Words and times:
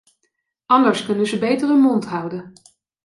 Anders 0.65 1.05
kunnen 1.05 1.27
ze 1.27 1.37
beter 1.39 1.67
hun 1.67 1.81
mond 1.81 2.05
houden. 2.05 2.53